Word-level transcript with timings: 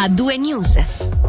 a 0.00 0.08
due 0.08 0.38
news. 0.38 0.78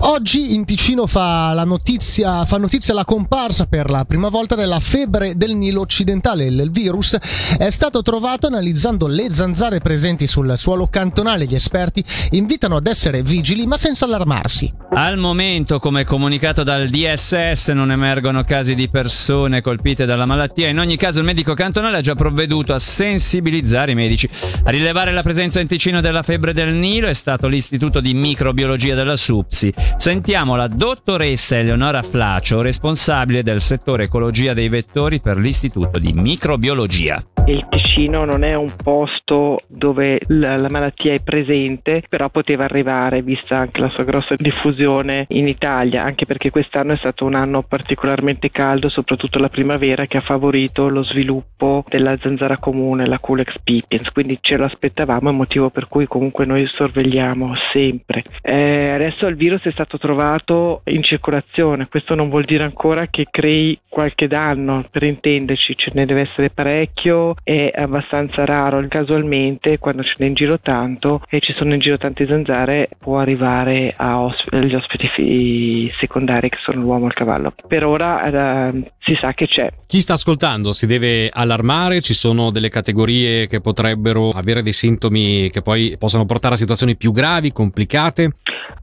Oggi 0.04 0.56
in 0.56 0.66
Ticino 0.66 1.06
fa, 1.06 1.54
la 1.54 1.64
notizia, 1.64 2.44
fa 2.46 2.58
notizia 2.58 2.92
la 2.96 3.06
comparsa 3.06 3.68
per 3.68 3.92
la 3.92 4.04
prima 4.04 4.30
volta 4.30 4.56
della 4.56 4.80
febbre 4.80 5.38
del 5.38 5.56
Nilo 5.56 5.82
occidentale. 5.82 6.46
Il 6.46 6.72
virus 6.72 7.16
è 7.56 7.70
stato 7.70 8.02
trovato 8.02 8.48
analizzando 8.48 9.06
le 9.06 9.32
zanzare 9.32 9.80
presenti 9.80 10.26
sul 10.26 10.58
suolo 10.58 10.88
cantonale. 10.88 11.46
Gli 11.46 11.54
esperti 11.54 12.04
invitano 12.32 12.78
ad 12.78 12.88
essere 12.88 13.22
vigili 13.22 13.68
ma 13.68 13.78
senza 13.78 14.06
allarmarsi. 14.06 14.74
Al 14.94 15.20
momento, 15.20 15.80
come 15.80 16.04
comunicato 16.04 16.64
dal 16.64 16.90
DSS, 16.90 17.70
non 17.70 17.92
emergono 17.92 18.44
casi 18.44 18.74
di 18.74 18.90
persone 18.90 19.62
colpite 19.62 20.06
dalla 20.06 20.26
malattia. 20.26 20.68
In 20.68 20.80
ogni 20.80 20.98
caso 20.98 21.20
il 21.20 21.26
medico 21.26 21.54
cantonale 21.54 21.98
ha 21.98 22.02
già 22.02 22.16
provveduto 22.16 22.74
a 22.74 22.80
sensibilizzare 22.80 23.92
i 23.92 23.96
medici. 23.96 24.28
A 24.64 24.72
rilevare 24.72 25.12
la 25.12 25.22
presenza 25.22 25.62
in 25.62 25.68
Ticino 25.68 26.02
della 26.02 26.24
febbre 26.24 26.54
del 26.54 26.74
Nilo 26.74 27.08
è 27.08 27.14
stato 27.14 27.48
l'Istituto 27.48 28.02
di 28.02 28.16
Microbiologia 28.16 28.96
della 28.96 29.16
SUPSI. 29.16 29.74
Sentiamo 29.98 30.56
la 30.56 30.68
dottoressa 30.68 31.58
Eleonora 31.58 32.02
Flacio, 32.02 32.62
responsabile 32.62 33.44
del 33.44 33.62
settore 33.62 34.04
ecologia 34.04 34.54
dei 34.54 34.68
vettori 34.68 35.20
per 35.22 35.38
l'Istituto 35.38 36.00
di 36.00 36.14
Microbiologia. 36.14 37.24
Il 37.46 37.66
Ticino 37.70 38.24
non 38.24 38.44
è 38.44 38.54
un 38.54 38.72
posto 38.82 39.62
dove 39.68 40.20
la, 40.28 40.58
la, 40.58 40.70
malattia 40.70 41.14
è 41.14 41.24
presente, 41.24 42.04
però 42.08 42.30
poteva 42.30 42.66
arrivare 42.66 43.24
vista 43.24 43.58
anche 43.58 43.82
la 43.82 43.90
sua 43.90 44.04
grossa 44.04 44.36
diffusione 44.38 45.26
in 45.30 45.48
Italia, 45.48 46.04
anche 46.04 46.28
perché 46.28 46.52
quest'anno 46.52 46.94
è 46.94 46.98
stato 46.98 47.26
un 47.26 47.34
anno 47.34 47.64
particolarmente 47.64 48.52
caldo, 48.52 48.90
soprattutto 48.90 49.40
la 49.40 49.50
primavera, 49.50 50.06
che 50.06 50.18
ha 50.18 50.22
favorito 50.22 50.88
lo 50.88 51.04
sviluppo 51.04 51.84
della 51.90 52.16
zanzara 52.22 52.60
comune, 52.60 53.08
la 53.08 53.18
Culex 53.18 53.56
pipiens, 53.64 54.10
quindi 54.10 54.38
ce 54.40 54.58
lo 54.58 54.66
aspettavamo, 54.66 55.30
è 55.30 55.34
motivo 55.34 55.72
per 55.72 55.88
cui 55.88 56.06
comunque 56.06 56.46
noi 56.46 56.68
sorvegliamo 56.68 57.54
sempre. 57.74 58.24
Eh, 58.42 58.90
adesso 58.90 59.26
il 59.26 59.36
virus 59.36 59.64
è 59.64 59.72
stato 59.72 59.81
trovato 59.86 60.82
in 60.86 61.04
circolazione, 61.04 61.88
questo 61.88 62.16
non 62.16 62.30
vuol 62.30 62.46
dire 62.46 62.64
ancora 62.64 63.08
che 63.08 63.28
crei 63.30 63.80
qualche 63.88 64.28
danno, 64.28 64.86
per 64.90 65.04
intenderci, 65.04 65.76
ce 65.76 65.92
ne 65.94 66.06
deve 66.06 66.22
essere 66.22 66.50
parecchio 66.50 67.36
è 67.44 67.72
abbastanza 67.74 68.46
raro, 68.46 68.80
casualmente 68.88 69.80
quando 69.80 70.04
ce 70.04 70.14
n'è 70.18 70.26
in 70.26 70.34
giro 70.34 70.60
tanto 70.60 71.22
e 71.30 71.40
ci 71.40 71.54
sono 71.56 71.74
in 71.74 71.80
giro 71.80 71.98
tante 71.98 72.26
zanzare 72.28 72.90
può 73.00 73.20
arrivare 73.20 73.94
agli 73.96 74.74
ospiti 74.76 75.90
secondari 76.00 76.50
che 76.50 76.58
sono 76.62 76.82
l'uomo 76.82 77.06
e 77.06 77.08
il 77.08 77.14
cavallo. 77.14 77.54
Per 77.68 77.86
ora 77.86 78.22
eh, 78.22 78.92
si 79.00 79.16
sa 79.20 79.34
che 79.34 79.48
c'è. 79.48 79.70
Chi 79.88 80.02
sta 80.02 80.14
ascoltando 80.14 80.72
si 80.72 80.88
deve 80.88 81.30
allarmare? 81.32 82.02
Ci 82.02 82.14
sono 82.14 82.52
delle 82.52 82.70
categorie 82.70 83.48
che 83.48 83.62
potrebbero 83.62 84.30
avere 84.30 84.62
dei 84.62 84.74
sintomi 84.74 85.50
che 85.50 85.62
poi 85.62 85.96
possono 85.98 86.26
portare 86.26 86.56
a 86.56 86.58
situazioni 86.58 86.96
più 86.96 87.12
gravi, 87.12 87.52
complicate? 87.52 88.36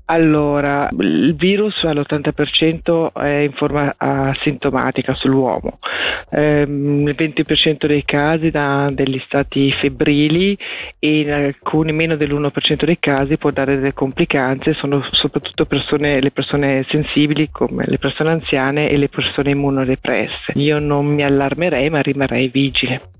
Allora, 0.06 0.88
il 0.98 1.34
virus 1.34 1.84
all'80% 1.84 3.12
è 3.12 3.40
in 3.40 3.52
forma 3.52 3.94
asintomatica 3.96 5.14
sull'uomo, 5.14 5.78
ehm, 6.30 7.06
il 7.08 7.14
20% 7.14 7.86
dei 7.86 8.04
casi 8.04 8.50
dà 8.50 8.88
degli 8.90 9.20
stati 9.26 9.70
febbrili 9.72 10.56
e 10.98 11.20
in 11.20 11.32
alcuni 11.32 11.92
meno 11.92 12.16
dell'1% 12.16 12.84
dei 12.84 12.98
casi 12.98 13.36
può 13.36 13.50
dare 13.50 13.76
delle 13.76 13.92
complicanze, 13.92 14.72
sono 14.74 15.02
soprattutto 15.10 15.66
persone, 15.66 16.20
le 16.20 16.30
persone 16.30 16.86
sensibili 16.88 17.50
come 17.50 17.84
le 17.86 17.98
persone 17.98 18.30
anziane 18.30 18.88
e 18.88 18.96
le 18.96 19.08
persone 19.08 19.50
immunodepresse. 19.50 20.52
Io 20.54 20.78
non 20.78 21.06
mi 21.06 21.22
allarmerei 21.22 21.90
ma 21.90 22.00
rimarrei 22.00 22.48
vigile. 22.48 23.17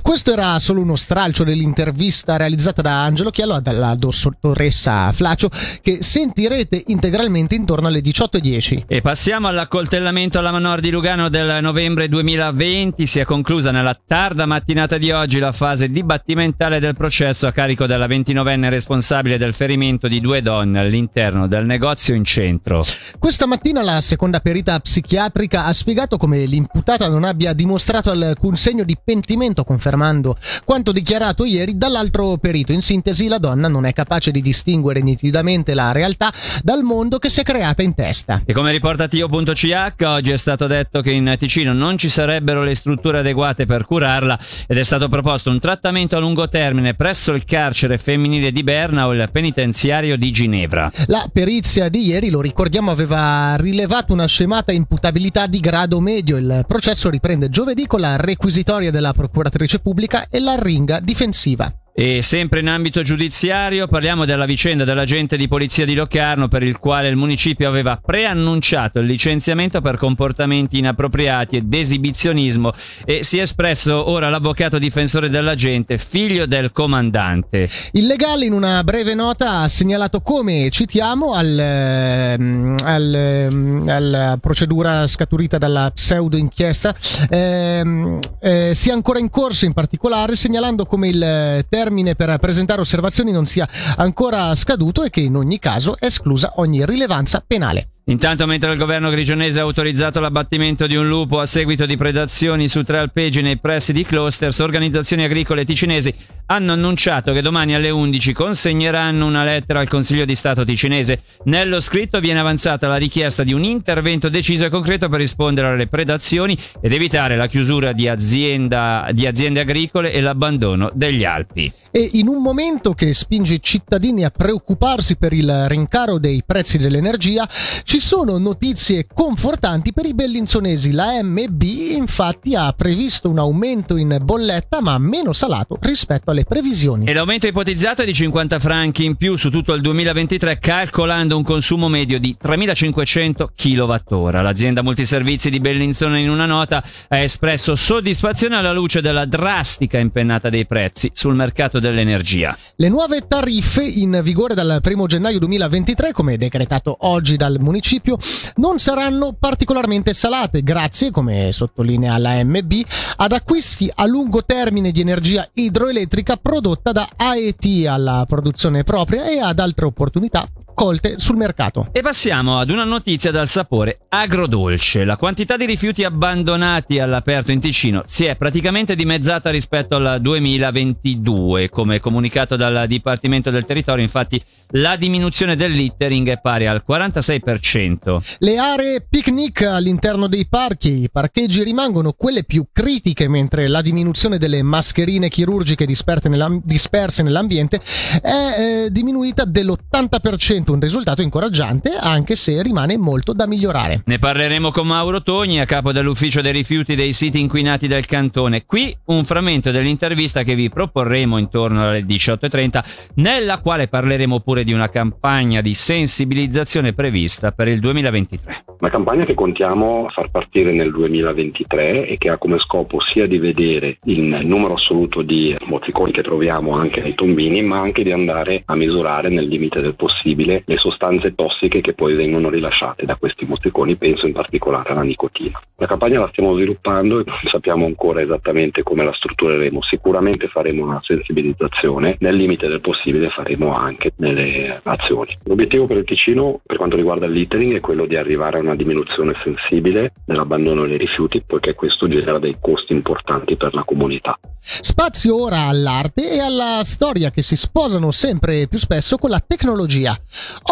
Questo 0.00 0.32
era 0.32 0.58
solo 0.60 0.80
uno 0.80 0.94
stralcio 0.94 1.42
dell'intervista 1.42 2.36
realizzata 2.36 2.82
da 2.82 3.02
Angelo 3.02 3.30
Chiello 3.30 3.60
dalla 3.60 3.96
dottoressa 3.96 5.10
Flacio 5.12 5.50
che 5.82 6.02
sentirete 6.02 6.84
integralmente 6.86 7.56
intorno 7.56 7.88
alle 7.88 8.00
18.10. 8.00 8.84
E 8.86 9.00
passiamo 9.00 9.48
all'accoltellamento 9.48 10.38
alla 10.38 10.52
Manor 10.52 10.80
di 10.80 10.90
Lugano 10.90 11.28
del 11.28 11.60
novembre 11.60 12.08
2020. 12.08 13.06
Si 13.06 13.18
è 13.18 13.24
conclusa 13.24 13.72
nella 13.72 13.98
tarda 14.06 14.46
mattinata 14.46 14.98
di 14.98 15.10
oggi 15.10 15.40
la 15.40 15.50
fase 15.50 15.90
dibattimentale 15.90 16.78
del 16.78 16.94
processo 16.94 17.48
a 17.48 17.52
carico 17.52 17.86
della 17.86 18.06
29enne 18.06 18.68
responsabile 18.68 19.36
del 19.36 19.52
ferimento 19.52 20.06
di 20.06 20.20
due 20.20 20.42
donne 20.42 20.78
all'interno 20.78 21.48
del 21.48 21.66
negozio 21.66 22.14
in 22.14 22.24
centro. 22.24 22.84
Questa 23.18 23.46
mattina 23.46 23.82
la 23.82 24.00
seconda 24.00 24.38
perita 24.38 24.78
psichiatrica 24.78 25.64
ha 25.64 25.72
spiegato 25.72 26.18
come 26.18 26.44
l'imputata 26.44 27.08
non 27.08 27.24
abbia 27.24 27.52
dimostrato 27.52 28.10
alcun 28.12 28.54
segno 28.54 28.84
di 28.84 28.96
pentimento 29.02 29.64
confermando 29.72 30.36
quanto 30.64 30.92
dichiarato 30.92 31.44
ieri 31.44 31.78
dall'altro 31.78 32.36
perito. 32.36 32.72
In 32.72 32.82
sintesi, 32.82 33.26
la 33.26 33.38
donna 33.38 33.68
non 33.68 33.86
è 33.86 33.92
capace 33.94 34.30
di 34.30 34.42
distinguere 34.42 35.00
nitidamente 35.00 35.72
la 35.72 35.92
realtà 35.92 36.30
dal 36.62 36.82
mondo 36.82 37.18
che 37.18 37.30
si 37.30 37.40
è 37.40 37.42
creata 37.42 37.82
in 37.82 37.94
testa. 37.94 38.42
E 38.44 38.52
come 38.52 38.70
riporta 38.70 39.08
Tio.ch, 39.08 39.94
oggi 40.04 40.30
è 40.30 40.36
stato 40.36 40.66
detto 40.66 41.00
che 41.00 41.10
in 41.10 41.34
Ticino 41.38 41.72
non 41.72 41.96
ci 41.96 42.10
sarebbero 42.10 42.62
le 42.62 42.74
strutture 42.74 43.20
adeguate 43.20 43.64
per 43.64 43.86
curarla 43.86 44.38
ed 44.66 44.76
è 44.76 44.82
stato 44.82 45.08
proposto 45.08 45.50
un 45.50 45.58
trattamento 45.58 46.16
a 46.16 46.20
lungo 46.20 46.48
termine 46.48 46.94
presso 46.94 47.32
il 47.32 47.44
carcere 47.44 47.96
femminile 47.96 48.52
di 48.52 48.62
Berna 48.62 49.06
o 49.06 49.14
il 49.14 49.26
penitenziario 49.32 50.16
di 50.16 50.30
Ginevra. 50.30 50.90
La 51.06 51.28
perizia 51.32 51.88
di 51.88 52.06
ieri, 52.06 52.28
lo 52.28 52.42
ricordiamo, 52.42 52.90
aveva 52.90 53.56
rilevato 53.56 54.12
una 54.12 54.26
scemata 54.26 54.72
imputabilità 54.72 55.46
di 55.46 55.60
grado 55.60 55.98
medio. 56.00 56.36
Il 56.36 56.64
processo 56.68 57.08
riprende 57.08 57.48
giovedì 57.48 57.86
con 57.86 58.00
la 58.00 58.16
requisitoria 58.16 58.90
della 58.90 59.12
procuratrice 59.12 59.60
pubblica 59.80 60.26
e 60.30 60.40
la 60.40 60.54
ringa 60.56 61.00
difensiva. 61.00 61.81
E 61.94 62.22
sempre 62.22 62.60
in 62.60 62.68
ambito 62.68 63.02
giudiziario 63.02 63.86
parliamo 63.86 64.24
della 64.24 64.46
vicenda 64.46 64.84
dell'agente 64.84 65.36
di 65.36 65.46
polizia 65.46 65.84
di 65.84 65.92
Locarno 65.94 66.48
per 66.48 66.62
il 66.62 66.78
quale 66.78 67.08
il 67.08 67.16
municipio 67.16 67.68
aveva 67.68 68.00
preannunciato 68.02 68.98
il 68.98 69.04
licenziamento 69.04 69.82
per 69.82 69.98
comportamenti 69.98 70.78
inappropriati 70.78 71.56
ed 71.56 71.72
esibizionismo 71.72 72.72
e 73.04 73.22
si 73.22 73.36
è 73.36 73.42
espresso 73.42 74.08
ora 74.08 74.30
l'avvocato 74.30 74.78
difensore 74.78 75.28
dell'agente, 75.28 75.98
figlio 75.98 76.46
del 76.46 76.72
comandante. 76.72 77.68
Il 77.92 78.06
legale 78.06 78.46
in 78.46 78.54
una 78.54 78.82
breve 78.84 79.12
nota 79.12 79.58
ha 79.58 79.68
segnalato 79.68 80.22
come, 80.22 80.70
citiamo, 80.70 81.34
al, 81.34 81.58
ehm, 81.58 82.76
al, 82.84 83.14
ehm, 83.14 83.88
alla 83.90 84.38
procedura 84.40 85.06
scaturita 85.06 85.58
dalla 85.58 85.90
pseudo 85.92 86.38
inchiesta 86.38 86.96
ehm, 87.28 88.18
eh, 88.40 88.70
sia 88.74 88.94
ancora 88.94 89.18
in 89.18 89.28
corso 89.28 89.66
in 89.66 89.74
particolare 89.74 90.36
segnalando 90.36 90.86
come 90.86 91.08
il 91.08 91.20
termine 91.68 91.80
termine 91.82 92.14
per 92.14 92.36
presentare 92.38 92.80
osservazioni 92.80 93.32
non 93.32 93.44
sia 93.44 93.68
ancora 93.96 94.54
scaduto 94.54 95.02
e 95.02 95.10
che 95.10 95.20
in 95.20 95.34
ogni 95.34 95.58
caso 95.58 95.96
è 95.98 96.06
esclusa 96.06 96.52
ogni 96.56 96.86
rilevanza 96.86 97.42
penale. 97.44 97.91
Intanto, 98.06 98.46
mentre 98.46 98.72
il 98.72 98.78
governo 98.78 99.10
grigionese 99.10 99.60
ha 99.60 99.62
autorizzato 99.62 100.18
l'abbattimento 100.18 100.88
di 100.88 100.96
un 100.96 101.06
lupo 101.06 101.38
a 101.38 101.46
seguito 101.46 101.86
di 101.86 101.96
predazioni 101.96 102.66
su 102.66 102.82
tre 102.82 102.98
alpeggi 102.98 103.42
nei 103.42 103.58
pressi 103.58 103.92
di 103.92 104.04
Closters, 104.04 104.58
organizzazioni 104.58 105.22
agricole 105.22 105.64
ticinesi 105.64 106.12
hanno 106.46 106.72
annunciato 106.72 107.32
che 107.32 107.40
domani 107.40 107.74
alle 107.74 107.90
11 107.90 108.32
consegneranno 108.32 109.24
una 109.24 109.44
lettera 109.44 109.80
al 109.80 109.88
Consiglio 109.88 110.24
di 110.24 110.34
Stato 110.34 110.64
ticinese. 110.64 111.20
Nello 111.44 111.80
scritto 111.80 112.18
viene 112.20 112.40
avanzata 112.40 112.88
la 112.88 112.96
richiesta 112.96 113.44
di 113.44 113.52
un 113.52 113.64
intervento 113.64 114.28
deciso 114.28 114.66
e 114.66 114.70
concreto 114.70 115.08
per 115.08 115.20
rispondere 115.20 115.68
alle 115.68 115.86
predazioni 115.86 116.58
ed 116.80 116.92
evitare 116.92 117.36
la 117.36 117.46
chiusura 117.46 117.92
di, 117.92 118.08
azienda, 118.08 119.08
di 119.12 119.26
aziende 119.26 119.60
agricole 119.60 120.12
e 120.12 120.20
l'abbandono 120.20 120.90
degli 120.92 121.24
Alpi. 121.24 121.72
E 121.90 122.10
in 122.14 122.28
un 122.28 122.42
momento 122.42 122.92
che 122.92 123.14
spinge 123.14 123.54
i 123.54 123.62
cittadini 123.62 124.24
a 124.24 124.30
preoccuparsi 124.30 125.16
per 125.16 125.32
il 125.32 125.68
rincaro 125.68 126.18
dei 126.18 126.42
prezzi 126.44 126.78
dell'energia, 126.78 127.48
ci 127.92 128.00
sono 128.00 128.38
notizie 128.38 129.06
confortanti 129.12 129.92
per 129.92 130.06
i 130.06 130.14
bellinzonesi. 130.14 130.92
La 130.92 131.22
MB 131.22 131.62
infatti 131.62 132.54
ha 132.54 132.72
previsto 132.72 133.28
un 133.28 133.36
aumento 133.36 133.98
in 133.98 134.16
bolletta 134.22 134.80
ma 134.80 134.96
meno 134.96 135.34
salato 135.34 135.76
rispetto 135.78 136.30
alle 136.30 136.44
previsioni. 136.44 137.04
E 137.04 137.12
l'aumento 137.12 137.46
ipotizzato 137.46 138.00
è 138.00 138.06
di 138.06 138.14
50 138.14 138.58
franchi 138.60 139.04
in 139.04 139.16
più 139.16 139.36
su 139.36 139.50
tutto 139.50 139.74
il 139.74 139.82
2023 139.82 140.58
calcolando 140.58 141.36
un 141.36 141.42
consumo 141.42 141.88
medio 141.88 142.18
di 142.18 142.34
3500 142.40 143.52
kWh. 143.54 144.30
L'azienda 144.40 144.80
multiservizi 144.80 145.50
di 145.50 145.60
Bellinzona 145.60 146.16
in 146.16 146.30
una 146.30 146.46
nota 146.46 146.82
ha 147.08 147.18
espresso 147.18 147.74
soddisfazione 147.74 148.56
alla 148.56 148.72
luce 148.72 149.02
della 149.02 149.26
drastica 149.26 149.98
impennata 149.98 150.48
dei 150.48 150.64
prezzi 150.64 151.10
sul 151.12 151.34
mercato 151.34 151.78
dell'energia. 151.78 152.56
Le 152.76 152.88
nuove 152.88 153.26
tariffe 153.28 153.84
in 153.84 154.18
vigore 154.24 154.54
dal 154.54 154.80
1 154.82 155.06
gennaio 155.06 155.38
2023 155.38 156.12
come 156.12 156.38
decretato 156.38 156.96
oggi 157.00 157.36
dal 157.36 157.58
municipio 157.58 157.80
municipio 157.82 158.16
non 158.56 158.78
saranno 158.78 159.34
particolarmente 159.38 160.12
salate 160.12 160.62
grazie, 160.62 161.10
come 161.10 161.50
sottolinea 161.52 162.16
la 162.18 162.42
MB, 162.44 162.72
ad 163.16 163.32
acquisti 163.32 163.90
a 163.92 164.06
lungo 164.06 164.44
termine 164.44 164.92
di 164.92 165.00
energia 165.00 165.48
idroelettrica 165.52 166.36
prodotta 166.36 166.92
da 166.92 167.08
AET 167.16 167.86
alla 167.86 168.24
produzione 168.26 168.84
propria 168.84 169.24
e 169.28 169.40
ad 169.40 169.58
altre 169.58 169.86
opportunità 169.86 170.46
colte 170.74 171.18
sul 171.18 171.36
mercato. 171.36 171.88
E 171.92 172.00
passiamo 172.02 172.58
ad 172.58 172.70
una 172.70 172.84
notizia 172.84 173.30
dal 173.30 173.48
sapore 173.48 174.00
agrodolce. 174.08 175.04
La 175.04 175.16
quantità 175.16 175.56
di 175.56 175.64
rifiuti 175.64 176.04
abbandonati 176.04 176.98
all'aperto 176.98 177.52
in 177.52 177.60
Ticino 177.60 178.02
si 178.04 178.24
è 178.24 178.36
praticamente 178.36 178.94
dimezzata 178.94 179.50
rispetto 179.50 179.96
al 179.96 180.20
2022. 180.20 181.68
Come 181.68 182.00
comunicato 182.00 182.56
dal 182.56 182.86
Dipartimento 182.86 183.50
del 183.50 183.64
Territorio, 183.64 184.02
infatti, 184.02 184.42
la 184.72 184.96
diminuzione 184.96 185.56
del 185.56 185.72
littering 185.72 186.28
è 186.28 186.40
pari 186.40 186.66
al 186.66 186.84
46%. 186.86 188.36
Le 188.38 188.56
aree 188.58 189.06
picnic 189.08 189.62
all'interno 189.62 190.26
dei 190.26 190.46
parchi, 190.48 191.02
i 191.02 191.10
parcheggi 191.10 191.62
rimangono 191.62 192.12
quelle 192.12 192.44
più 192.44 192.66
critiche, 192.72 193.28
mentre 193.28 193.68
la 193.68 193.80
diminuzione 193.82 194.38
delle 194.38 194.62
mascherine 194.62 195.28
chirurgiche 195.28 195.86
disperse 195.86 197.22
nell'ambiente 197.22 197.80
è 198.20 198.84
eh, 198.86 198.90
diminuita 198.90 199.44
dell'80% 199.44 200.61
un 200.70 200.80
risultato 200.80 201.22
incoraggiante 201.22 201.96
anche 202.00 202.36
se 202.36 202.62
rimane 202.62 202.96
molto 202.96 203.32
da 203.32 203.46
migliorare. 203.46 204.02
Ne 204.04 204.18
parleremo 204.18 204.70
con 204.70 204.86
Mauro 204.86 205.22
Togni, 205.22 205.60
a 205.60 205.64
capo 205.64 205.92
dell'ufficio 205.92 206.40
dei 206.40 206.52
rifiuti 206.52 206.94
dei 206.94 207.12
siti 207.12 207.40
inquinati 207.40 207.88
del 207.88 208.06
cantone. 208.06 208.64
Qui 208.64 208.96
un 209.06 209.24
frammento 209.24 209.70
dell'intervista 209.70 210.42
che 210.42 210.54
vi 210.54 210.68
proporremo 210.68 211.38
intorno 211.38 211.88
alle 211.88 212.04
18.30, 212.04 212.84
nella 213.16 213.60
quale 213.60 213.88
parleremo 213.88 214.40
pure 214.40 214.64
di 214.64 214.72
una 214.72 214.88
campagna 214.88 215.60
di 215.60 215.74
sensibilizzazione 215.74 216.92
prevista 216.92 217.52
per 217.52 217.68
il 217.68 217.80
2023. 217.80 218.64
Una 218.78 218.90
campagna 218.90 219.24
che 219.24 219.34
contiamo 219.34 220.06
far 220.08 220.30
partire 220.30 220.72
nel 220.72 220.90
2023 220.90 222.06
e 222.06 222.18
che 222.18 222.28
ha 222.28 222.38
come 222.38 222.58
scopo 222.58 223.00
sia 223.00 223.26
di 223.26 223.38
vedere 223.38 223.98
il 224.04 224.40
numero 224.44 224.74
assoluto 224.74 225.22
di 225.22 225.54
mozziconi 225.66 226.12
che 226.12 226.22
troviamo 226.22 226.76
anche 226.76 227.00
nei 227.00 227.14
tombini, 227.14 227.62
ma 227.62 227.78
anche 227.80 228.02
di 228.02 228.12
andare 228.12 228.62
a 228.66 228.76
misurare 228.76 229.28
nel 229.28 229.46
limite 229.46 229.80
del 229.80 229.94
possibile 229.94 230.51
le 230.64 230.76
sostanze 230.76 231.34
tossiche 231.34 231.80
che 231.80 231.94
poi 231.94 232.14
vengono 232.14 232.50
rilasciate 232.50 233.04
da 233.04 233.16
questi 233.16 233.44
mozziconi, 233.44 233.96
penso 233.96 234.26
in 234.26 234.32
particolare 234.32 234.90
alla 234.90 235.02
nicotina. 235.02 235.60
La 235.76 235.86
campagna 235.86 236.20
la 236.20 236.28
stiamo 236.30 236.54
sviluppando 236.54 237.20
e 237.20 237.24
non 237.26 237.36
sappiamo 237.50 237.86
ancora 237.86 238.20
esattamente 238.20 238.82
come 238.82 239.04
la 239.04 239.12
struttureremo, 239.12 239.82
sicuramente 239.82 240.48
faremo 240.48 240.84
una 240.84 241.00
sensibilizzazione, 241.02 242.16
nel 242.20 242.36
limite 242.36 242.68
del 242.68 242.80
possibile 242.80 243.30
faremo 243.30 243.74
anche 243.76 244.12
delle 244.16 244.80
azioni. 244.82 245.36
L'obiettivo 245.44 245.86
per 245.86 245.98
il 245.98 246.04
Ticino 246.04 246.60
per 246.64 246.76
quanto 246.76 246.96
riguarda 246.96 247.26
il 247.26 247.32
littering 247.32 247.76
è 247.76 247.80
quello 247.80 248.06
di 248.06 248.16
arrivare 248.16 248.58
a 248.58 248.62
una 248.62 248.76
diminuzione 248.76 249.34
sensibile 249.42 250.12
dell'abbandono 250.24 250.86
dei 250.86 250.98
rifiuti, 250.98 251.42
poiché 251.46 251.74
questo 251.74 252.08
genera 252.08 252.38
dei 252.38 252.56
costi 252.60 252.92
importanti 252.92 253.56
per 253.56 253.74
la 253.74 253.84
comunità. 253.84 254.38
Spazio 254.64 255.42
ora 255.42 255.62
all'arte 255.66 256.30
e 256.30 256.38
alla 256.38 256.80
storia 256.84 257.30
che 257.30 257.42
si 257.42 257.56
sposano 257.56 258.10
sempre 258.12 258.68
più 258.68 258.78
spesso 258.78 259.16
con 259.16 259.30
la 259.30 259.42
tecnologia. 259.44 260.16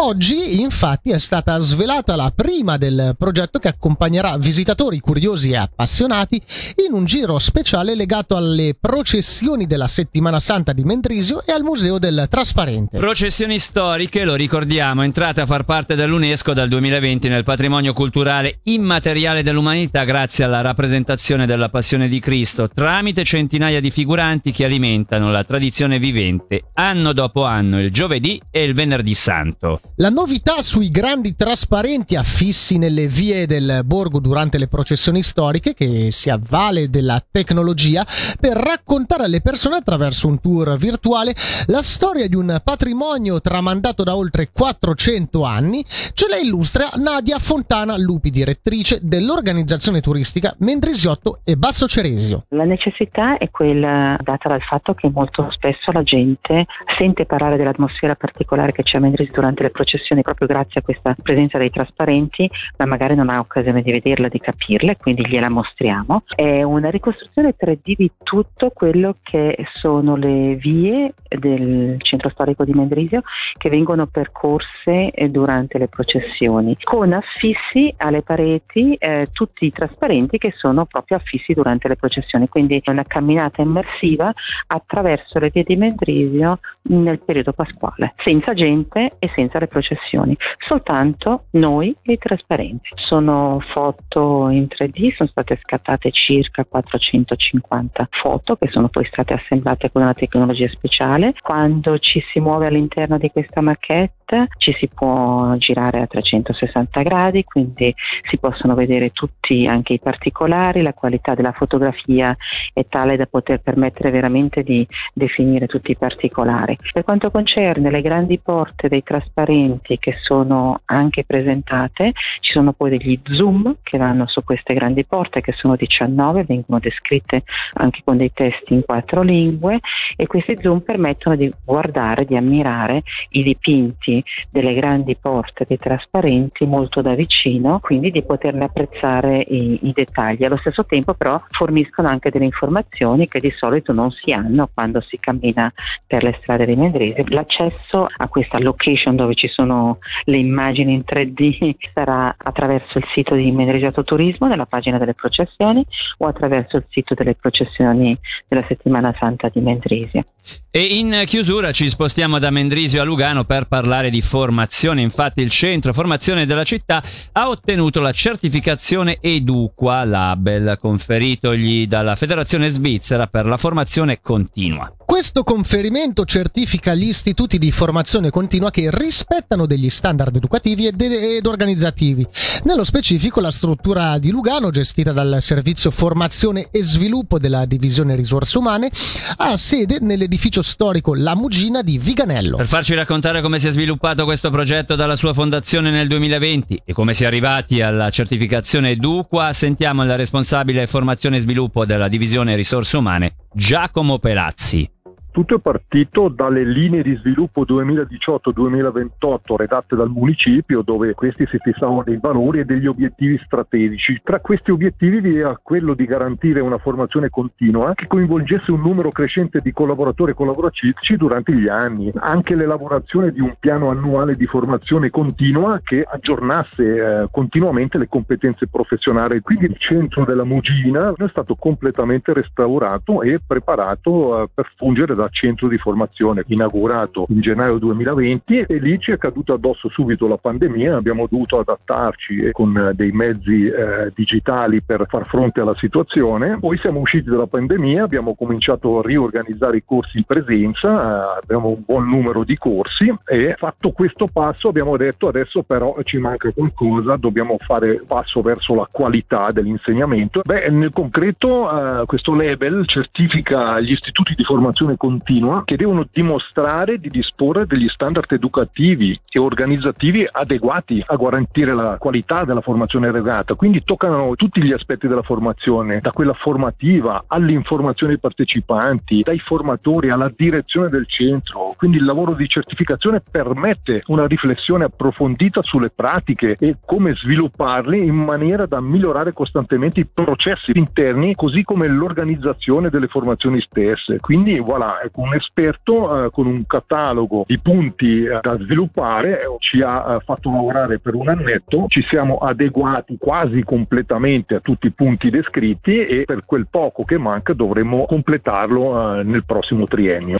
Oggi, 0.01 0.61
infatti, 0.61 1.11
è 1.11 1.19
stata 1.19 1.57
svelata 1.59 2.15
la 2.15 2.31
prima 2.35 2.77
del 2.77 3.15
progetto 3.17 3.59
che 3.59 3.67
accompagnerà 3.67 4.37
visitatori 4.37 4.99
curiosi 4.99 5.51
e 5.51 5.57
appassionati 5.57 6.41
in 6.87 6.93
un 6.93 7.05
giro 7.05 7.37
speciale 7.39 7.95
legato 7.95 8.35
alle 8.35 8.75
processioni 8.79 9.67
della 9.67 9.87
Settimana 9.87 10.39
Santa 10.39 10.73
di 10.73 10.83
Mendrisio 10.83 11.45
e 11.45 11.51
al 11.51 11.63
Museo 11.63 11.99
del 11.99 12.27
Trasparente. 12.29 12.97
Processioni 12.97 13.59
storiche, 13.59 14.23
lo 14.23 14.35
ricordiamo, 14.35 15.03
entrate 15.03 15.41
a 15.41 15.45
far 15.45 15.63
parte 15.63 15.95
dell'UNESCO 15.95 16.53
dal 16.53 16.67
2020 16.67 17.29
nel 17.29 17.43
patrimonio 17.43 17.93
culturale 17.93 18.59
immateriale 18.63 19.43
dell'umanità 19.43 20.03
grazie 20.03 20.45
alla 20.45 20.61
rappresentazione 20.61 21.45
della 21.45 21.69
Passione 21.69 22.07
di 22.07 22.19
Cristo 22.19 22.67
tramite 22.67 23.23
centinaia 23.23 23.79
di 23.79 23.91
figuranti 23.91 24.51
che 24.51 24.65
alimentano 24.65 25.29
la 25.31 25.43
tradizione 25.43 25.99
vivente 25.99 26.63
anno 26.73 27.13
dopo 27.13 27.43
anno, 27.43 27.79
il 27.79 27.91
giovedì 27.91 28.41
e 28.49 28.63
il 28.63 28.73
venerdì 28.73 29.13
santo. 29.13 29.60
La 29.97 30.09
novità 30.09 30.63
sui 30.63 30.89
grandi 30.89 31.35
trasparenti 31.35 32.15
affissi 32.15 32.79
nelle 32.79 33.05
vie 33.05 33.45
del 33.45 33.81
borgo 33.85 34.19
durante 34.19 34.57
le 34.57 34.67
processioni 34.67 35.21
storiche, 35.21 35.75
che 35.75 36.09
si 36.09 36.31
avvale 36.31 36.89
della 36.89 37.23
tecnologia 37.29 38.03
per 38.39 38.57
raccontare 38.57 39.25
alle 39.25 39.41
persone 39.41 39.75
attraverso 39.75 40.27
un 40.27 40.39
tour 40.41 40.75
virtuale 40.77 41.35
la 41.67 41.83
storia 41.83 42.27
di 42.27 42.35
un 42.35 42.59
patrimonio 42.63 43.39
tramandato 43.39 44.03
da 44.03 44.15
oltre 44.15 44.49
400 44.51 45.43
anni, 45.43 45.85
ce 45.85 46.27
la 46.27 46.37
illustra 46.37 46.89
Nadia 46.95 47.37
Fontana 47.37 47.95
Lupi, 47.97 48.31
direttrice 48.31 48.97
dell'organizzazione 49.03 50.01
turistica 50.01 50.55
Mendrisiotto 50.59 51.41
e 51.43 51.55
Basso 51.55 51.87
Ceresio. 51.87 52.45
La 52.49 52.63
necessità 52.63 53.37
è 53.37 53.51
quella 53.51 54.17
data 54.23 54.49
dal 54.49 54.63
fatto 54.63 54.95
che 54.95 55.07
molto 55.13 55.47
spesso 55.51 55.91
la 55.91 56.01
gente 56.01 56.65
sente 56.97 57.27
parlare 57.27 57.57
dell'atmosfera 57.57 58.15
particolare 58.15 58.71
che 58.71 58.81
c'è 58.81 58.97
a 58.97 59.01
Mendrisio 59.01 59.33
durante 59.33 59.50
le 59.59 59.69
processioni 59.69 60.21
proprio 60.21 60.47
grazie 60.47 60.79
a 60.81 60.83
questa 60.83 61.15
presenza 61.21 61.57
dei 61.57 61.69
trasparenti, 61.69 62.49
ma 62.77 62.85
magari 62.85 63.15
non 63.15 63.29
ha 63.29 63.39
occasione 63.39 63.81
di 63.81 63.91
vederla, 63.91 64.27
di 64.27 64.39
capirla, 64.39 64.95
quindi 64.95 65.25
gliela 65.27 65.49
mostriamo. 65.49 66.23
È 66.33 66.63
una 66.63 66.89
ricostruzione 66.89 67.55
3D 67.57 67.95
di 67.95 68.11
tutto 68.23 68.71
quello 68.71 69.17
che 69.21 69.57
sono 69.73 70.15
le 70.15 70.55
vie 70.55 71.13
del 71.27 71.95
centro 71.99 72.29
storico 72.29 72.65
di 72.65 72.73
Mendrisio 72.73 73.21
che 73.57 73.69
vengono 73.69 74.07
percorse 74.07 75.11
eh, 75.11 75.29
durante 75.29 75.77
le 75.77 75.87
processioni, 75.87 76.77
con 76.81 77.13
affissi 77.13 77.93
alle 77.97 78.21
pareti 78.21 78.95
eh, 78.95 79.27
tutti 79.31 79.65
i 79.65 79.71
trasparenti 79.71 80.37
che 80.37 80.53
sono 80.55 80.85
proprio 80.85 81.17
affissi 81.17 81.53
durante 81.53 81.87
le 81.87 81.95
processioni, 81.95 82.49
quindi 82.49 82.81
è 82.83 82.89
una 82.89 83.03
camminata 83.03 83.61
immersiva 83.61 84.33
attraverso 84.67 85.39
le 85.39 85.49
vie 85.53 85.63
di 85.63 85.75
Mendrisio 85.75 86.59
nel 86.83 87.19
periodo 87.19 87.53
pasquale, 87.53 88.13
senza 88.23 88.53
gente 88.53 89.13
e 89.19 89.29
senza 89.35 89.40
le 89.59 89.67
processioni, 89.67 90.35
soltanto 90.59 91.45
noi 91.51 91.95
e 92.03 92.13
i 92.13 92.17
trasparenti. 92.17 92.89
Sono 92.95 93.59
foto 93.71 94.49
in 94.49 94.67
3D, 94.67 95.15
sono 95.15 95.29
state 95.29 95.59
scattate 95.61 96.11
circa 96.11 96.65
450 96.65 98.07
foto 98.11 98.55
che 98.55 98.69
sono 98.71 98.89
poi 98.89 99.05
state 99.05 99.33
assemblate 99.33 99.91
con 99.91 100.01
una 100.01 100.13
tecnologia 100.13 100.67
speciale. 100.69 101.33
Quando 101.41 101.97
ci 101.99 102.21
si 102.31 102.39
muove 102.39 102.67
all'interno 102.67 103.17
di 103.17 103.29
questa 103.29 103.61
maquette 103.61 104.20
ci 104.57 104.73
si 104.77 104.87
può 104.87 105.55
girare 105.57 106.01
a 106.01 106.07
360 106.07 107.01
gradi, 107.01 107.43
quindi 107.43 107.93
si 108.29 108.37
possono 108.37 108.75
vedere 108.75 109.09
tutti 109.11 109.65
anche 109.65 109.93
i 109.93 109.99
particolari, 109.99 110.81
la 110.81 110.93
qualità 110.93 111.33
della 111.33 111.51
fotografia 111.51 112.35
è 112.73 112.85
tale 112.87 113.17
da 113.17 113.25
poter 113.25 113.61
permettere 113.61 114.11
veramente 114.11 114.63
di 114.63 114.87
definire 115.13 115.67
tutti 115.67 115.91
i 115.91 115.97
particolari. 115.97 116.77
Per 116.91 117.03
quanto 117.03 117.31
concerne 117.31 117.91
le 117.91 118.01
grandi 118.01 118.39
porte 118.39 118.87
dei 118.87 119.03
trasparenti 119.03 119.97
che 119.97 120.15
sono 120.21 120.81
anche 120.85 121.23
presentate, 121.25 122.13
ci 122.39 122.51
sono 122.51 122.73
poi 122.73 122.91
degli 122.91 123.19
zoom 123.23 123.77
che 123.83 123.97
vanno 123.97 124.27
su 124.27 124.43
queste 124.43 124.73
grandi 124.73 125.05
porte 125.05 125.41
che 125.41 125.53
sono 125.53 125.75
19, 125.75 126.43
vengono 126.43 126.79
descritte 126.79 127.43
anche 127.73 128.01
con 128.03 128.17
dei 128.17 128.31
testi 128.33 128.73
in 128.73 128.83
quattro 128.85 129.21
lingue 129.21 129.79
e 130.15 130.27
questi 130.27 130.57
zoom 130.61 130.79
permettono 130.79 131.35
di 131.35 131.51
guardare, 131.63 132.25
di 132.25 132.35
ammirare 132.35 133.03
i 133.31 133.43
dipinti 133.43 134.20
delle 134.49 134.73
grandi 134.73 135.15
porte 135.15 135.65
dei 135.67 135.77
trasparenti 135.77 136.65
molto 136.65 137.01
da 137.01 137.13
vicino, 137.13 137.79
quindi 137.79 138.11
di 138.11 138.23
poterne 138.23 138.65
apprezzare 138.65 139.39
i, 139.47 139.79
i 139.83 139.91
dettagli. 139.93 140.43
Allo 140.43 140.57
stesso 140.57 140.85
tempo 140.85 141.13
però 141.13 141.41
forniscono 141.49 142.07
anche 142.07 142.29
delle 142.29 142.45
informazioni 142.45 143.27
che 143.27 143.39
di 143.39 143.51
solito 143.51 143.93
non 143.93 144.11
si 144.11 144.31
hanno 144.31 144.69
quando 144.73 145.01
si 145.01 145.17
cammina 145.19 145.71
per 146.05 146.23
le 146.23 146.37
strade 146.41 146.65
di 146.65 146.75
Mendrese. 146.75 147.23
L'accesso 147.27 148.07
a 148.09 148.27
questa 148.27 148.59
location 148.59 149.15
dove 149.15 149.35
ci 149.35 149.47
sono 149.47 149.99
le 150.25 150.37
immagini 150.37 150.93
in 150.93 151.03
3D 151.05 151.75
sarà 151.93 152.35
attraverso 152.37 152.97
il 152.97 153.05
sito 153.13 153.35
di 153.35 153.51
Mendresiato 153.51 154.03
Turismo, 154.03 154.47
nella 154.47 154.65
pagina 154.65 154.97
delle 154.97 155.13
processioni 155.13 155.85
o 156.17 156.27
attraverso 156.27 156.77
il 156.77 156.85
sito 156.89 157.13
delle 157.13 157.35
processioni 157.35 158.17
della 158.47 158.65
settimana 158.67 159.13
santa 159.17 159.49
di 159.49 159.61
Mendrisio. 159.61 160.23
E 160.69 160.81
in 160.81 161.23
chiusura 161.25 161.71
ci 161.71 161.89
spostiamo 161.89 162.39
da 162.39 162.49
Mendrisio 162.49 163.01
a 163.01 163.03
Lugano 163.03 163.43
per 163.43 163.65
parlare 163.65 164.09
di 164.09 164.21
formazione. 164.21 165.01
Infatti 165.01 165.41
il 165.41 165.49
centro 165.49 165.93
formazione 165.93 166.45
della 166.45 166.63
città 166.63 167.03
ha 167.33 167.49
ottenuto 167.49 167.99
la 167.99 168.11
certificazione 168.13 169.17
Eduqua 169.19 170.05
Label 170.05 170.77
conferitogli 170.79 171.87
dalla 171.87 172.15
Federazione 172.15 172.69
Svizzera 172.69 173.27
per 173.27 173.45
la 173.45 173.57
formazione 173.57 174.21
continua. 174.21 174.91
Questo 175.21 175.43
conferimento 175.43 176.25
certifica 176.25 176.95
gli 176.95 177.03
istituti 177.03 177.59
di 177.59 177.71
formazione 177.71 178.31
continua 178.31 178.71
che 178.71 178.89
rispettano 178.91 179.67
degli 179.67 179.87
standard 179.87 180.35
educativi 180.35 180.87
ed, 180.87 180.99
ed, 180.99 181.45
organizzativi. 181.45 182.25
Nello 182.63 182.83
specifico 182.83 183.39
la 183.39 183.51
struttura 183.51 184.17
di 184.17 184.31
Lugano, 184.31 184.71
gestita 184.71 185.11
dal 185.11 185.37
Servizio 185.39 185.91
Formazione 185.91 186.69
e 186.71 186.81
Sviluppo 186.81 187.37
della 187.37 187.65
Divisione 187.65 188.15
Risorse 188.15 188.57
Umane, 188.57 188.89
ha 189.37 189.55
sede 189.57 189.99
nell'edificio 190.01 190.63
storico 190.63 191.13
La 191.13 191.35
Mugina 191.35 191.83
di 191.83 191.99
Viganello. 191.99 192.57
Per 192.57 192.65
farci 192.65 192.95
raccontare 192.95 193.43
come 193.43 193.59
si 193.59 193.67
è 193.67 193.71
sviluppato 193.71 194.23
questo 194.23 194.49
progetto 194.49 194.95
dalla 194.95 195.15
sua 195.15 195.35
fondazione 195.35 195.91
nel 195.91 196.07
2020 196.07 196.81
e 196.83 196.93
come 196.93 197.13
si 197.13 197.25
è 197.25 197.27
arrivati 197.27 197.79
alla 197.79 198.09
certificazione 198.09 198.89
Eduqua, 198.89 199.53
sentiamo 199.53 200.01
il 200.01 200.17
responsabile 200.17 200.87
formazione 200.87 201.35
e 201.35 201.41
sviluppo 201.41 201.85
della 201.85 202.07
Divisione 202.07 202.55
Risorse 202.55 202.97
Umane, 202.97 203.35
Giacomo 203.53 204.17
Pelazzi. 204.17 204.89
Tutto 205.31 205.55
è 205.55 205.59
partito 205.59 206.27
dalle 206.27 206.65
linee 206.65 207.03
di 207.03 207.15
sviluppo 207.15 207.63
2018-2028 207.63 209.55
redatte 209.55 209.95
dal 209.95 210.09
municipio 210.09 210.81
dove 210.81 211.13
questi 211.13 211.47
si 211.47 211.57
fissavano 211.57 212.03
dei 212.03 212.19
valori 212.21 212.59
e 212.59 212.65
degli 212.65 212.85
obiettivi 212.85 213.39
strategici. 213.45 214.19
Tra 214.25 214.41
questi 214.41 214.71
obiettivi 214.71 215.21
vi 215.21 215.37
era 215.37 215.57
quello 215.63 215.93
di 215.93 216.03
garantire 216.03 216.59
una 216.59 216.79
formazione 216.79 217.29
continua 217.29 217.93
che 217.93 218.07
coinvolgesse 218.07 218.71
un 218.71 218.81
numero 218.81 219.09
crescente 219.11 219.61
di 219.61 219.71
collaboratori 219.71 220.31
e 220.31 220.35
collaboratrici 220.35 221.15
durante 221.15 221.53
gli 221.53 221.69
anni, 221.69 222.11
anche 222.13 222.53
l'elaborazione 222.53 223.31
di 223.31 223.39
un 223.39 223.55
piano 223.57 223.89
annuale 223.89 224.35
di 224.35 224.47
formazione 224.47 225.09
continua 225.09 225.79
che 225.81 226.05
aggiornasse 226.05 226.83
eh, 226.83 227.27
continuamente 227.31 227.97
le 227.97 228.09
competenze 228.09 228.67
professionali. 228.67 229.39
Quindi 229.39 229.63
il 229.63 229.77
centro 229.77 230.25
della 230.25 230.43
Mugina 230.43 231.13
è 231.15 231.27
stato 231.29 231.55
completamente 231.55 232.33
restaurato 232.33 233.21
e 233.21 233.39
preparato 233.45 234.43
eh, 234.43 234.49
per 234.53 234.69
fungere 234.75 235.15
da 235.15 235.20
centro 235.29 235.67
di 235.67 235.77
formazione 235.77 236.43
inaugurato 236.47 237.25
in 237.29 237.41
gennaio 237.41 237.77
2020 237.77 238.57
e 238.67 238.77
lì 238.77 238.99
ci 238.99 239.11
è 239.11 239.17
caduta 239.17 239.53
addosso 239.53 239.89
subito 239.89 240.27
la 240.27 240.37
pandemia, 240.37 240.95
abbiamo 240.95 241.27
dovuto 241.29 241.59
adattarci 241.59 242.49
con 242.51 242.91
dei 242.93 243.11
mezzi 243.11 243.65
eh, 243.65 244.11
digitali 244.13 244.81
per 244.81 245.05
far 245.07 245.25
fronte 245.27 245.61
alla 245.61 245.75
situazione, 245.75 246.57
poi 246.59 246.77
siamo 246.77 246.99
usciti 246.99 247.29
dalla 247.29 247.47
pandemia, 247.47 248.03
abbiamo 248.03 248.35
cominciato 248.35 248.99
a 248.99 249.01
riorganizzare 249.03 249.77
i 249.77 249.83
corsi 249.85 250.17
in 250.17 250.23
presenza, 250.23 250.89
eh, 250.89 251.39
abbiamo 251.43 251.69
un 251.69 251.83
buon 251.85 252.07
numero 252.07 252.43
di 252.43 252.57
corsi 252.57 253.13
e 253.25 253.55
fatto 253.57 253.91
questo 253.91 254.27
passo 254.27 254.67
abbiamo 254.67 254.97
detto 254.97 255.27
adesso 255.27 255.63
però 255.63 255.95
ci 256.03 256.17
manca 256.17 256.51
qualcosa, 256.51 257.15
dobbiamo 257.17 257.57
fare 257.59 258.01
passo 258.05 258.41
verso 258.41 258.75
la 258.75 258.87
qualità 258.89 259.49
dell'insegnamento. 259.51 260.41
Beh, 260.43 260.69
nel 260.69 260.91
concreto 260.91 262.01
eh, 262.01 262.05
questo 262.05 262.33
label 262.33 262.87
certifica 262.87 263.79
gli 263.79 263.91
istituti 263.91 264.33
di 264.35 264.43
formazione 264.43 264.97
continua 265.11 265.63
che 265.65 265.75
devono 265.75 266.07
dimostrare 266.09 266.97
di 266.97 267.09
disporre 267.09 267.65
degli 267.65 267.89
standard 267.89 268.31
educativi 268.31 269.19
e 269.29 269.39
organizzativi 269.39 270.25
adeguati 270.29 271.03
a 271.05 271.15
garantire 271.17 271.73
la 271.73 271.97
qualità 271.97 272.45
della 272.45 272.61
formazione 272.61 273.07
erogata. 273.07 273.55
Quindi 273.55 273.83
toccano 273.83 274.35
tutti 274.35 274.63
gli 274.63 274.71
aspetti 274.71 275.07
della 275.07 275.21
formazione, 275.21 275.99
da 275.99 276.11
quella 276.11 276.33
formativa 276.33 277.25
all'informazione 277.27 278.13
ai 278.13 278.19
partecipanti, 278.19 279.21
dai 279.21 279.39
formatori 279.39 280.09
alla 280.09 280.31
direzione 280.33 280.87
del 280.87 281.07
centro. 281.07 281.73
Quindi 281.75 281.97
il 281.97 282.05
lavoro 282.05 282.33
di 282.33 282.47
certificazione 282.47 283.21
permette 283.21 284.03
una 284.07 284.27
riflessione 284.27 284.85
approfondita 284.85 285.61
sulle 285.63 285.89
pratiche 285.89 286.55
e 286.57 286.77
come 286.85 287.13
svilupparli 287.15 288.05
in 288.05 288.15
maniera 288.15 288.65
da 288.65 288.79
migliorare 288.79 289.33
costantemente 289.33 289.99
i 289.99 290.05
processi 290.05 290.71
interni 290.73 291.35
così 291.35 291.63
come 291.63 291.87
l'organizzazione 291.87 292.89
delle 292.89 293.07
formazioni 293.07 293.59
stesse. 293.61 294.19
Quindi 294.19 294.59
voilà, 294.59 295.00
ecco, 295.03 295.21
un 295.21 295.33
esperto 295.33 296.25
eh, 296.25 296.29
con 296.31 296.45
un 296.45 296.65
catalogo 296.65 297.43
di 297.47 297.59
punti 297.59 298.23
eh, 298.23 298.39
da 298.41 298.57
sviluppare 298.57 299.41
eh, 299.41 299.55
ci 299.59 299.81
ha 299.81 300.15
eh, 300.15 300.19
fatto 300.23 300.51
lavorare 300.51 300.99
per 300.99 301.15
un 301.15 301.29
annetto, 301.29 301.85
ci 301.87 302.03
siamo 302.09 302.37
adeguati 302.37 303.17
quasi 303.17 303.63
completamente 303.63 304.55
a 304.55 304.59
tutti 304.59 304.87
i 304.87 304.91
punti 304.91 305.29
descritti 305.29 306.03
e 306.03 306.23
per 306.25 306.43
quel 306.45 306.67
poco 306.69 307.03
che 307.03 307.17
manca 307.17 307.53
dovremo 307.53 308.05
completarlo 308.05 309.19
eh, 309.19 309.23
nel 309.23 309.45
prossimo 309.45 309.85
triennio. 309.85 310.37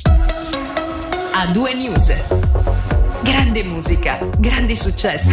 A 1.34 1.52
due 1.54 1.74
news. 1.74 2.60
Grande 3.24 3.64
musica, 3.64 4.18
grandi 4.40 4.76
successi. 4.76 5.30